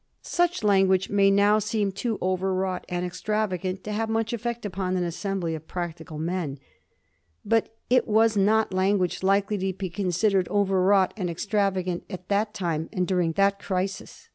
Such 0.23 0.63
language 0.63 1.11
may 1.11 1.29
now 1.29 1.59
seem 1.59 1.91
too 1.91 2.17
overwrought 2.23 2.85
and 2.89 3.05
extravagant 3.05 3.83
to 3.83 3.91
have 3.91 4.09
much 4.09 4.33
effect 4.33 4.65
upon 4.65 4.97
an 4.97 5.03
assembly 5.03 5.53
of 5.53 5.67
practical 5.67 6.17
men. 6.17 6.57
But 7.45 7.77
it 7.87 8.07
was 8.07 8.35
not 8.35 8.73
language 8.73 9.21
likely 9.21 9.59
to 9.59 9.73
be 9.73 9.91
considered 9.91 10.47
overwrought 10.49 11.13
and 11.17 11.29
extravagant 11.29 12.05
at 12.09 12.29
that 12.29 12.51
time 12.55 12.89
and 12.91 13.07
during 13.07 13.33
that 13.33 13.59
crisis. 13.59 14.27